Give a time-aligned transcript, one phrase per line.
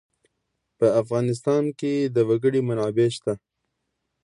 [0.77, 3.33] په افغانستان کې د وګړي منابع شته.